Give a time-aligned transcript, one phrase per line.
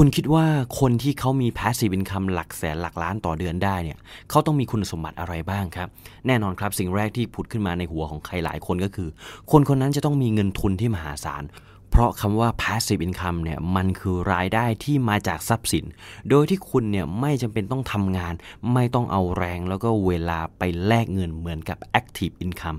[0.00, 0.46] คุณคิดว่า
[0.80, 3.98] คนที่เขามี passive income หลักแสนหลักล้านต่อเดือนได้เนี่ย
[4.30, 5.88] เขาต้องมีคุณสมบัติอะไรบ้างครับ
[6.26, 9.08] แน่นอนครับสิ่งแรกที่ผุดขึ้นมาในหัวของใครหลายคนก็คือ
[9.50, 11.42] คนคนนั้นจะต้องมีเงินทุนที่มหาศาล
[11.90, 15.84] เพราะคำว่า passive income เนี่ยมันคือรายได้ที่มาจากทรัพย์สิน
[16.30, 18.34] โดยที่คุณเนี่ยไม่จำเป็นต้องทำงาน
[18.72, 22.78] ไม่ต้องเอาแรงแล้วก็เวลาไปแลกเงินเหมือนกับ active income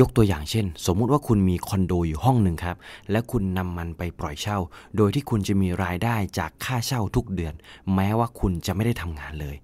[0.00, 2.76] ยกตัวอย่างเช่น สมมุติว่าคุณมีคอนโดอยู่ห้องหนึ่งครับ
[3.10, 4.58] และคุณนำมันไปปล่อยเช่า
[4.96, 7.54] โดยที่คุณจะมีรายได้จากค่าเช่าทุกเดือน
[7.94, 9.56] แม้ว่าคุณจะไม่ได้ทำงานเลย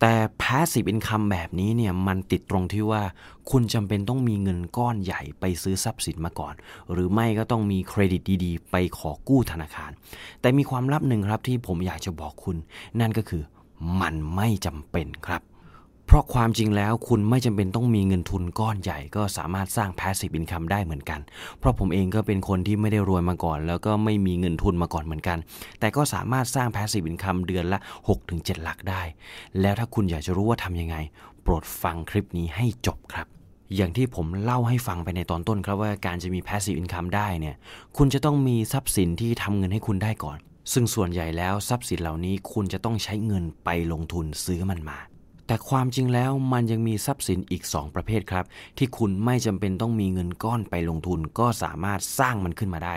[0.00, 3.02] แต่ passive income แบบนี้เนี่ยมันติดตรงที่ว่า
[3.50, 6.54] คุณจำเป็นต้องมีเงินก้อนใหญ่ไปซื้อทรัพย์สินมาก่อน
[6.92, 9.90] หรือไม่ก็ต้องมีเครดิตดีๆ ไปขอกู้ธนาคาร
[10.40, 12.56] แต่มีความลับหนึ่งครับที่ผมอยากจะบอกคุณ
[13.00, 13.42] นั่นก็คือ
[14.00, 15.42] มันไม่จำเป็นครับ
[16.10, 21.20] เพราะความจริงแล้วคุณไม่จำเป็นต้องมีเงินทุนก้อนใหญ่ ก็สามารถสร้าง passive income ได้เหมือนกัน
[21.58, 25.38] เพราะผมเองก็เป็นคนที่ไม่ได้รวยมาก่อน แล้วก็ไม่มีเงินทุนมาก่อนเหมือนกัน
[25.80, 27.78] แต่ก็สามารถสร้าง passive income เดือนละ
[28.20, 29.02] 6-7 หลักได้
[29.60, 30.96] แล้วถ้าคุณอยากจะรู้ว่าทำยังไง
[31.42, 33.26] โปรดฟังคลิปนี้ให้จบครับ
[33.76, 37.56] อย่างที่ผมเล่าให้ฟังไปในตอนต้นครับว่าการจะมี passive income ได้เนี่ย
[37.96, 40.38] คุณจะต้องมีทรัพย์สินที่ทำเงินให้คุณได้ก่อน
[40.72, 44.98] ซึ่งส่วนใหญ่แล้วทรัพย์สินเหล่านี้คุณจะต้องใช้เงินไปลงทุนซื้อมันมา
[45.50, 48.44] แต่ความจริงแล้วมันยังมีทรัพย์สินอีก 2 ประเภทครับ
[48.78, 52.94] ที่คุณไม่จำเป็นต้องมีเงินก้อนไปลงทุน ก็สามารถสร้างมันขึ้นมาได้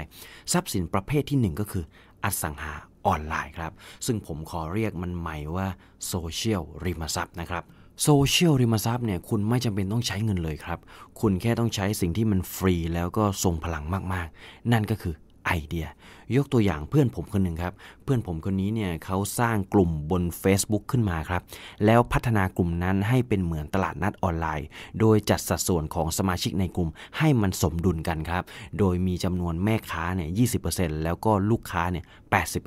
[0.54, 1.84] ทรัพย์สินประเภทที่ 1 ก็คือ
[2.24, 2.74] อสังหา
[3.06, 3.72] ออนไลน์ครับ
[4.06, 5.68] ซึ่งผมขอเรียกมันใหม่ว่า
[6.08, 7.64] โซเชียลริมทรัพย์นะครับ
[8.04, 10.80] โซเชียลริมทรัพย์เนี่ยคุณไม่จำเป็นต้องใช้เงินเลยครับ
[11.20, 15.14] คุณแค่ต้องใช้สิ่งที่มันฟรีแล้วก็ทรงพลังมากๆ นั่นก็คือ
[15.46, 15.88] ไอเดีย
[16.36, 21.42] ยกตัวอย่างเพื่อนผมคนหนึ่งครับ เพื่อนผมคนนี้เนี่ยเขาสร้างกลุ่มบน Facebook ขึ้นมาครับ
[21.86, 24.68] แล้วพัฒนากลุ่มนั้นให้เป็นเหมือนตลาดนัดออนไลน์
[25.00, 28.44] โดยจัดสัดส่วนของสมาชิกในกลุ่มให้มันสมดุลกันครับ
[28.80, 30.30] โดยมีจำนวนแม่ค้าเนี่ย
[30.68, 32.06] 20%แล้วก็ลูกค้าเนี่ย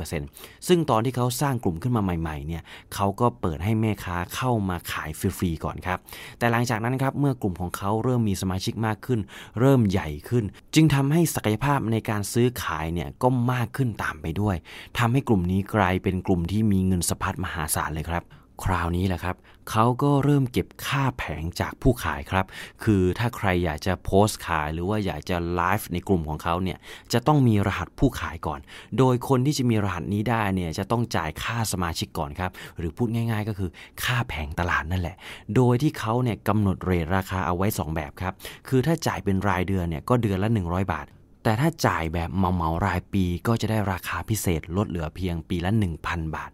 [0.02, 2.62] 80%ซึ่งตอนที่เขาสร้างกลุ่มขึ้นมาใหม่ๆเนี่ย
[2.94, 5.98] เขาก็เปิดให้แม่ค้าเข้ามาขายฟรีๆก่อนครับ
[6.38, 9.20] แต่หลังจากนั้นครับเมื่อกลุ่มของเขาเริ่มมีสมาชิกมากขึ้น
[9.60, 14.56] เริ่มใหญ่ขึ้น จึงทำให้ศักยภาพในการซื้อขายเนี่ยก็มากขึ้นตามไปด้วย
[14.98, 18.24] ทำให้กลุ่มนี้กลายเป็นกลุ่มที่มีเงินสะพัดมหาศาลเลยครับ
[18.64, 19.36] คราวนี้แหละครับ
[19.70, 22.46] เขาก็เริ่มเก็บค่าแผงจากผู้ขายครับ
[22.84, 26.78] คือถ้าใครอยากจะโพสต์ขายหรือว่าอยากจะไลฟ์ในกลุ่มของเขาเนี่ย
[27.12, 28.60] จะต้องมีรหัสผู้ขายก่อน
[28.98, 33.70] โดยคนที่จะมีรหัสนี้ได้เนี่ยจะต้องจ่ายค่าสมาชิกก่อนครับ หรือพูดง่าย ๆ ก็คือ
[34.04, 35.16] ค่าแผงตลาดนั่นแหละ
[35.56, 38.34] โดยที่เขาเนี่ยกำหนดเรทราคาเอาไว้ 2 แบบครับ
[38.68, 41.06] คือถ้าจ่ายเป็นรายเดือนเนี่ยก็เดือนละ 100 บาท
[41.46, 45.70] แต่ถ้าจ่ายแบบเหมาเหมารายปีก็จะได้ราคาพิเศษลดเหลือเพียงปีละ
[46.02, 46.50] 1,000 บาท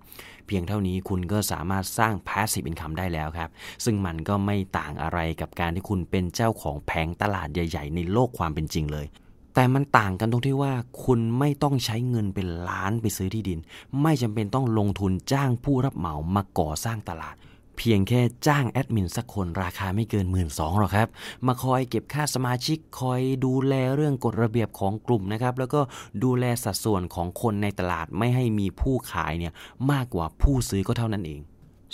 [0.47, 3.51] เพียงเท่านี้คุณก็สามารถสร้าง passive income ได้แล้วครับ
[3.85, 9.07] ซึ่งมันก็ไม่ต่างอะไรกับการที่คุณเป็นเจ้าของแผงตลาดใหญ่ ๆ ในโลกความเป็นจริงเลย
[9.55, 10.73] แต่มันต่างกันตรงที่ว่า
[11.05, 13.59] คุณไม่ต้องใช้เงินเป็นล้านไปซื้อที่ดิน
[14.03, 17.37] ไม่จำเป็นต้องลงทุนจ้างผู้รับเหมามาก่อสร้างตลาด
[17.79, 21.09] เพียงแค่จ้างแอดมินสักคนราคาไม่เกิน 1 2ื่นหรอกครับ
[21.47, 25.81] มาคอยเก็บค่าสมาชิกคอยดูแลเรื่องกฎระเบียบของกลุ่มนะครับ แล้วก็
[26.25, 29.53] ดูแลสัดส่วนของคนในตลาดไม่ให้มีผู้ขายเนี่ย
[29.91, 31.41] มากกว่าผู้ซื้อก็เท่านั้นเอง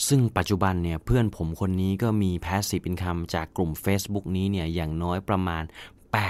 [0.08, 5.62] ซึ่งปัจจุบันเนี่ยเพื่อนผมคนนี้ก็มี passive income จากกลุ่ม Facebook นี้เนี่ยอย่างน้อยประมาณ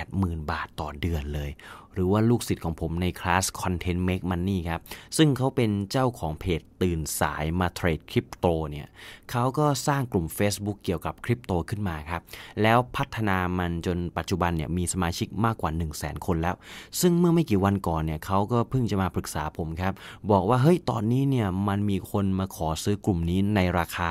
[0.02, 1.50] 80,000 บาทต่อเดือนเลย
[1.94, 4.80] หรือว่าลูกศิษย์ของผมในคลาส Content Make Money ครับ
[5.16, 8.86] ซึ่งเขาเป็นเจ้าของเพจตื่นสายมาเทรดคริปโตเนี่ย
[9.30, 12.22] เขาก็สร้างกลุ่ม Facebook เกี่ยวกับคริปโตขึ้นมาครับ
[12.62, 16.56] แล้วพัฒนามันจนปัจจุบันเนี่ยมีสมาชิกมากกว่า 1 0 0 0 0แคนแล้ว
[17.00, 19.92] ซึ่งเมื่อไม่กี่วันก่อนเนี่ยเขาก็เพิ่งจะมาปรึกษาผมครับ
[20.30, 24.08] บอกว่าเฮ้ยตอนนี้เนี่ยมันมีคนมาขอซื้อกลุ่มนี้ในราคา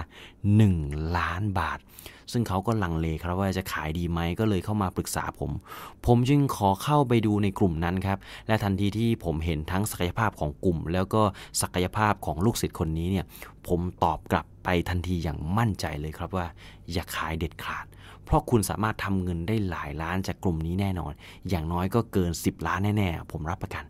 [0.57, 1.79] 1 ล้านบาท
[2.31, 5.52] ซึ่งเขาก็ลังเลครับว่าจะขายดีไหมก็เลยเข้ามาปรึกษาผม
[6.06, 11.22] ผมจึงขอเข้าไปดูในกลุ่มนั้นครับ และทันทีที่ผมเห็นทั้งศักยภาพของกลุ่ม แล้วก็
[11.62, 13.25] ศักยภาพของลูกศิษย์คนนี้เนี่ย
[13.68, 16.46] ผมตอบกลับไปทันทีอย่างมั่นใจเลยครับว่า
[16.91, 17.86] อย่าขายเด็ดขาด
[18.25, 21.13] เพราะคุณสามารถทำเงินได้หลายล้านจากกลุ่มนี้แน่นอน
[21.50, 23.84] อย่างน้อยก็เกิน 10 ล้านแน่ๆ ผมรับประกัน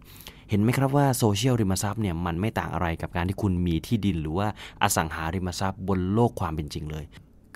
[0.50, 4.48] เห็นไหมครับว่าโซเชียลริมทรัพย์เนี่ยมันไม่ต่างอะไรกับการที่คุณมีที่ดินหรือว่า
[4.82, 7.06] อสังหาริมทรัพย์บนโลกความเป็นจริงเลย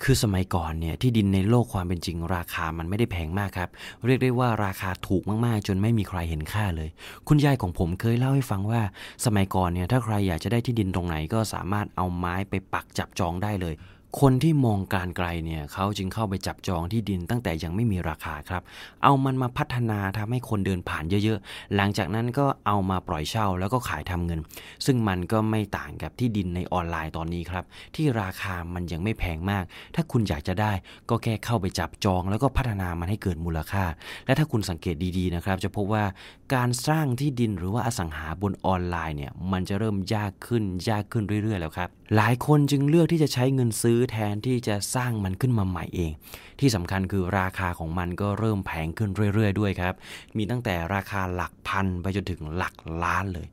[0.04, 3.70] คือสมัยก่อนเนี่ยที่ดินในโลกความเป็นจริง ราคามันไม่ได้แพงมากครับ
[4.06, 6.90] เรียกได้ว่าราคาถูกมากๆ จนไม่มีใครเห็นค่าเลย
[7.28, 8.82] คุณยายของผมเคยเล่าให้ฟังว่า
[9.24, 13.74] สมัยก่อนเนี่ยถ้าใครอยากจะได้ที่ดินตรงไหนก็สามารถเอาไม้ไปปักจับจองได้เลย
[14.20, 18.62] คนที่มองการไกลเนี่ยเขาจึงเข้าไปจับจองที่ดินตั้งแต่ยังไม่มีราคาครับ
[19.02, 24.40] เอามันมาพัฒนาทำให้คนเดินผ่านเยอะๆ หลังจากนั้นก็เอามาปล่อยเช่าแล้วก็ขายทำเงิน
[24.86, 27.64] ซึ่งมันก็ไม่ต่างกับที่ดินในออนไลน์ตอนนี้ครับ
[27.96, 29.64] ที่ราคามันยังไม่แพงมาก
[29.94, 30.72] ถ้าคุณอยากจะได้
[31.10, 33.84] ก็แค่เข้าไปจับจองแล้วก็พัฒนามันให้เกิดมูลค่า
[34.26, 36.04] และถ้าคุณสังเกตดีๆนะครับ จะพบว่า
[36.54, 46.12] การสร้างที่ดินหรือว่าอสังหาบนออนไลน์เนี่ยมันจะเริ่มยากขึ้นยากขึ้นเรื่อยๆ แล้วครับ หลายคนจึงเลือกที่จะใช้เงินซื้อแทนที่จะสร้างมันขึ้นมาใหม่เอง
[46.60, 49.94] ที่สำคัญคือราคาของมันก็เริ่มแพงขึ้นเรื่อยๆ ด้วยครับ
[50.36, 53.46] มีตั้งแต่ราคาหลักพันไปจนถึงหลักล้านเลย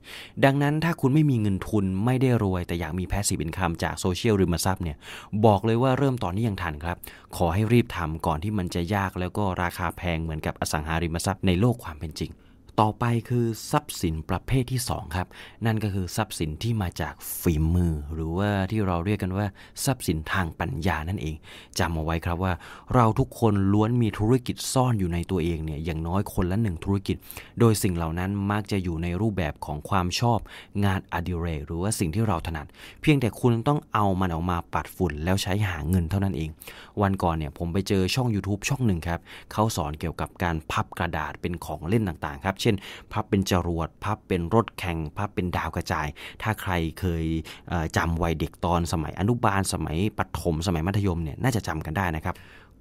[0.45, 4.97] ดังนั้นถ้าคุณไม่มีเงินทุนไม่ได้รวย แต่อยากมี passive income จากโซเชียลริมทรัพย์เนี่ย
[5.45, 6.97] บอกเลยว่าเริ่มตอนนี้ยังทันครับ
[7.37, 12.31] ขอให้รีบทำก่อนที่มันจะยากแล้วก็ราคาแพงเหมือนกับอสังหาริมทรัพย์ในโลกความเป็นจริง
[12.79, 15.27] ต่อไปคือทรัพย์สินประเภทที่ 2 ครับ
[15.65, 19.47] นั่นก็คือทรัพย์สินที่มาจากฝีมือ หรือว่าที่เราเรียกกันว่า
[19.85, 21.35] ทรัพย์สินทางปัญญานั่นเอง
[21.79, 22.53] จำเอาไว้ครับว่า
[22.95, 27.17] เราทุกคนล้วนมีธุรกิจซ่อนอยู่ในตัวเองเนี่ยอย่างน้อยคนละหนึ่งธุรกิจ
[27.59, 30.39] โดยสิ่งเหล่านั้นมักจะอยู่ในรูปแบบของความชอบ
[30.85, 32.67] งานอดิเรกหรือว่าสิ่งที่เราถนัด
[33.01, 36.49] เพียงแต่คุณต้องเอามันออกมาปัดฝุ่นแล้วใช้หาเงินเท่านั้นเอง
[37.01, 39.19] วันก่อนเนี่ยผมไปเจอช่อง YouTube ช่องหนึ่งครับ
[39.51, 42.75] เขาสอนเกี่ยวกับการพับกระดาษเป็นของเล่นต่างๆครับเช่น
[43.11, 46.07] พับเป็นจรวด พับเป็นรถแข่ง พับเป็นดาวกระจาย
[46.41, 47.25] ถ้าใครเคย
[47.97, 52.35] จำวัยเด็กตอนสมัยอนุบาล สมัยปฐมสมัยมัธยมเนี่ยน่าจะจำกันได้นะครับ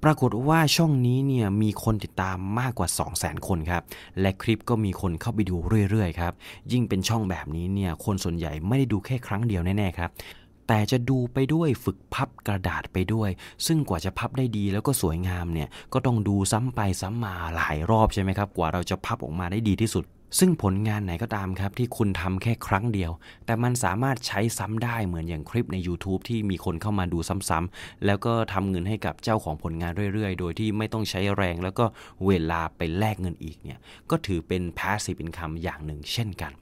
[0.04, 3.82] ปรากฏว่าช่องนี้เนี่ยมีคนติดตามมากกว่า 2 0 0 0 0 0 คนครับ
[4.20, 5.56] และคลิปก็มีคนเข้าไปดู
[5.90, 6.32] เรื่อยๆครับ
[6.72, 10.10] ยิ่งเป็นช่องแบบนี้เนี่ยคนส่วนใหญ่ไม่ได้ดูแค่ครั้งเดียวแน่ๆครับ
[10.68, 13.30] แต่จะดูไปด้วยฝึกพับกระดาษไปด้วย
[13.66, 20.06] ซึ่งกว่าจะพับได้ดีแล้วก็สวยงามเนี่ยก็ต้องดูซ้ำไปซ้ำมาหลายรอบใช่ไหมครับกว่าเราจะพับออกมาได้ดีที่สุด
[20.38, 23.10] ซึ่งผลงานไหนก็ตามครับที่คุณทำแค่ครั้งเดียว
[23.46, 31.84] แต่มันสามารถใช้ซ้ำได้เหมือนอย่างคลิปใน YouTube ที่มีคนเข้ามาดูซ้ำๆแล้วก็ทำเงินให้กับเจ้าของผลงานเรื่อยๆ โดยที่ไม่ต้องใช้แรงแล้วก็
[32.26, 33.78] เวลาไปแลกเงินอีกเนี่ย
[34.10, 36.52] ก็ถือเป็น passive income อย่างหนึ่งเช่นกัน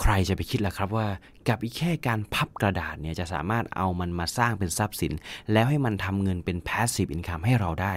[0.00, 1.06] ใครจะไปคิดล่ะครับว่า
[1.48, 5.12] กับอีกแค่การพับกระดาษเนี่ยจะสามารถเอามันมาสร้างเป็นทรัพย์สิน
[5.52, 7.94] แล้วให้มันทำเงินเป็น passive income ให้เราได้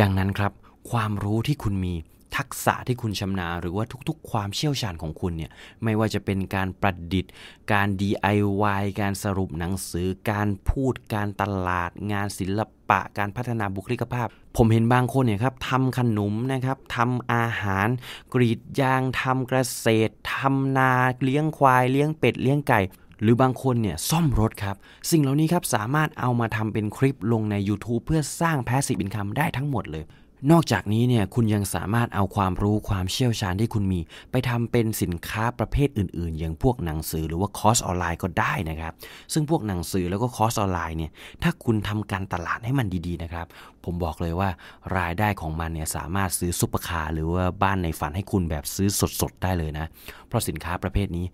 [0.00, 0.52] ดังนั้นครับ
[0.90, 1.94] ความรู้ที่คุณมี
[2.36, 5.50] ทักษะที่คุณชำนาญหรือว่าทุกๆ ความเชี่ยวชาญของคุณเนี่ย
[5.84, 7.32] ไม่ว่าจะเป็นการประดิษฐ์
[7.72, 12.60] การ DIY การสรุปหนังสือ การพูดการตลาด งานศิล
[12.90, 17.88] ปะ การพัฒนาบุคลิกภาพ ผมเห็นบางคนเนี่ยครับทำขนมนะครับทำอาหาร
[18.34, 19.54] กรีดยางทำเก
[19.84, 20.92] ษตรทำนา
[21.22, 22.80] เลี้ยงควายเลี้ยงเป็ดเลี้ยงไก่
[23.22, 24.76] หรือบางคนเนี่ยซ่อมรถครับ
[25.10, 30.04] สิ่งเหล่านี้ครับสามารถเอามาทำเป็นคลิปลงใน YouTube เพื่อสร้าง passive income ได้ทั้งหมดเลย
[30.50, 34.00] นอกจากนี้เนี่ยคุณยังสามารถเอาความรู้ความเชี่ยวชาญที่คุณมี
[34.30, 38.92] ไปทำเป็นสินค้าประเภทอื่น ๆ อย่างพวกหนังสือหรือว่าคอร์สออนไลน์ก็ได้นะครับ
[39.32, 41.10] ซึ่งพวกหนังสือแล้วก็คอร์สออนไลน์เนี่ย
[41.42, 43.46] ถ้าคุณทำการตลาดให้มันดีๆนะครับ
[43.84, 44.50] ผมบอกเลยว่า
[44.98, 48.88] รายได้ของมันเนี่ยสามารถซื้อซุปเปอร์คาร์หรือว่าบ้านในฝันให้คุณแบบซื้อ
[49.20, 49.86] สด ๆ ได้เลยนะ
[50.28, 51.26] เพราะสินค้าประเภทนี้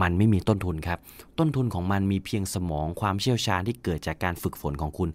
[0.00, 0.98] มันไม่มีต้นทุนครับ
[1.38, 5.10] ต้นทุนของมันมีเพียงสมองความเชี่ยวชาญที่เกิดจากการฝึกฝนของคุณ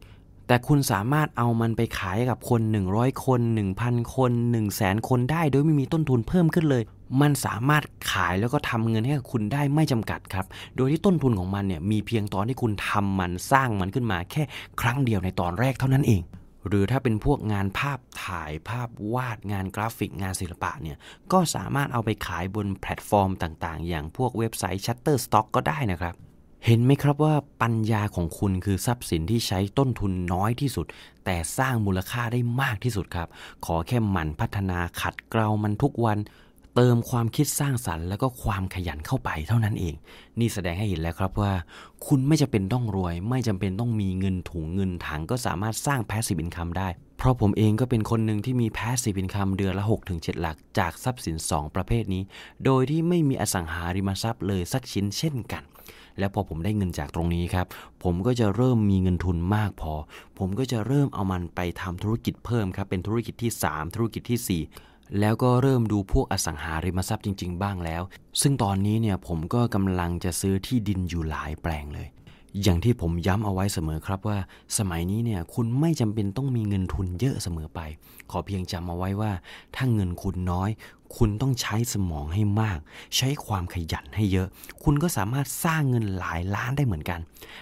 [0.50, 2.62] แต่คุณสามารถเอามันไปขายกับคน
[2.92, 3.42] 100 คน
[3.78, 6.84] 1,000 คน 1 0 0 0 0แสนคนได้ โดยไม่มีต้นทุนเพิ่มขึ้นเลย
[7.22, 14.44] มันสามารถขายแล้วก็ทำเงินให้กับคุณได้ไม่จำกัดครับ โดยที่ต้นทุนของมันเนี่ยมีเพียงตอนที่คุณทำมันสร้างมันขึ้นมาแค่
[14.82, 16.22] ครั้งเดียวในตอนแรกเท่านั้นเอง
[16.68, 20.98] หรือถ้าเป็นพวกงานภาพถ่ายภาพวาดงานกราฟิกงานศิลปะเนี่ย
[21.32, 26.16] ก็สามารถเอาไปขายบนแพลตฟอร์มต่างๆ อย่างพวกเว็บไซต์ Shutterstock ก็ได้นะครับ
[26.66, 30.86] เห็นไหมครับว่าปัญญาของคุณคือทรัพย์สินที่ใช้ต้นทุนน้อยที่สุด
[31.26, 33.28] แต่สร้างมูลค่าได้มากที่สุดครับ
[33.66, 36.18] ขอแค่หมั่นพัฒนาขัดเกลามันทุกวัน
[36.76, 39.96] เติมความคิดสร้างสรรค์แล้วก็ความขยันเข้าไปเท่านั้นเอง
[40.40, 41.54] นี่แสดงให้เห็นแล้วครับว่า
[42.08, 52.24] คุณไม่จำเป็นต้องรวย ไม่จำเป็นต้องมีเงินถุงเงินถังก็สามารถสร้าง passive income ได้ เพราะผมเองก็เป็นคนหนึ่งที่มี passive income เดือนละ 6-7 หลัก จากทรัพย์สิน 2 ประเภทนี้
[52.66, 55.64] โดยที่ไม่มีอสังหาริมทรัพย์เลยสักชิ้นเช่นกัน
[56.20, 57.66] แล้วพอผมได้เงินจากตรงนี้ครับ
[58.04, 59.94] ผมก็จะเริ่มมีเงินทุนมากพอ
[60.40, 68.02] ผมก็จะเริ่มเอามันไปทำธุรกิจเพิ่มครับ เป็นธุรกิจที่ 3 ธุรกิจที่ 4แล้วก็เริ่มดูพวกอสังหาริมทรัพย์จริง ๆ บ้างแล้ว
[68.42, 72.08] ซึ่งตอนนี้เนี่ยผมก็กำลังจะซื้อที่ดินอยู่หลายแปลงเลย
[72.64, 74.38] อย่างที่ผมย้ำเอาไว้เสมอครับว่า
[74.78, 77.80] สมัยนี้เนี่ยคุณไม่จำเป็นต้องมีเงินทุนเยอะเสมอไป
[78.32, 79.32] ขอเพียงจำเอาไว้ว่า
[79.76, 80.70] ถ้าเงินคุณน้อย
[81.18, 82.80] คุณต้องใช้สมองให้มาก
[83.16, 84.48] ใช้ความขยันให้เยอะ
[84.84, 87.20] คุณก็สามารถสร้างเงินหลายล้านได้เหมือนกัน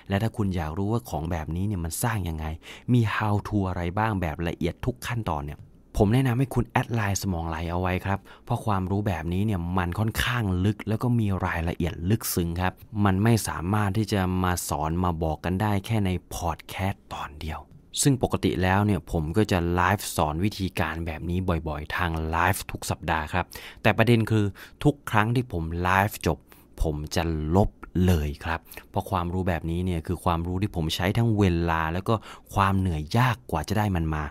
[0.10, 2.46] และถ้าคุณอยากรู้ว่าของแบบนี้เนี่ยมันสร้างยังไง
[2.94, 5.60] มี how to อะไรบ้างแบบละเอียดทุกขั้นตอนเนี่ย
[6.02, 12.74] ผมแนะนำให้คุณแอดไลน์สมองไหลเอาไว้ครับ เพราะความรู้แบบนี้เนี่ยมันค่อนข้างลึก แล้วก็มีรายละเอียดลึกซึ้งครับ
[13.06, 17.60] มันไม่สามารถที่จะมาสอนมาบอกกันได้แค่ในพอดแคสต์ตอนเดียว
[18.02, 23.46] ซึ่งปกติแล้วเนี่ยผมก็จะไลฟ์สอนวิธีการแบบนี้บ่อยๆ ทางไลฟ์ทุกสัปดาห์ครับ
[23.82, 24.46] แต่ประเด็นคือ
[24.84, 26.40] ทุกครั้งที่ผมไลฟ์จบ
[26.82, 27.24] ผมจะ
[27.56, 27.70] ลบ
[28.06, 32.16] เลยครับ เพราะความรู้แบบนี้เนี่ยคือความรู้ที่ผมใช้ทั้งเวลา แล้วก็
[32.54, 34.24] ความเหนื่อยยากกว่าจะได้มันมา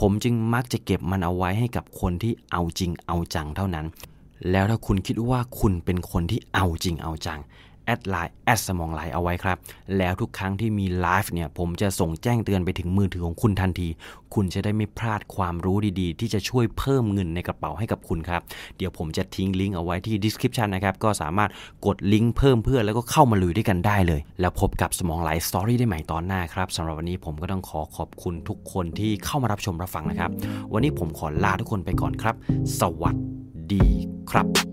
[0.00, 3.86] ผมจึงมักจะเก็บมันเอาไว้ให้กับคนที่เอาจริงเอาจังเท่านั้น
[4.50, 7.40] แล้วถ้าคุณคิดว่าคุณเป็นคนที่เอาจริงเอาจัง
[7.90, 9.58] แอดไลน์แอดสมองไหลเอาไว้ครับ
[9.98, 13.88] แล้วทุกครั้งที่มีไลฟ์เนี่ย ผมจะส่งแจ้งเตือนไปถึงมือถือของคุณทันที
[14.34, 18.40] คุณจะได้ไม่พลาดความรู้ดีๆ ที่จะช่วยเพิ่มเงินในกระเป๋าให้กับคุณครับ
[18.76, 21.50] เดี๋ยวผมจะทิ้งลิงก์เอาไว้ที่ description นะครับ ก็สามารถ
[21.86, 30.30] กดลิงก์เพิ่มเพื่อแล้วก็เข้ามาลุยด้วยกันได้เลย แล้วพบกับสมองไหลสตอรี่ได้ใหม่ตอนหน้าครับสำหรับวันนี้ผมก็ต้องขอขอบคุณทุกคนที่เข้ามารับชมรับฟังนะครับ
[30.72, 32.34] วันนี้ผมขอลาทุกคนไปก่อนครับ
[32.80, 33.16] สวัส
[33.72, 33.86] ดี
[34.32, 34.69] ครับ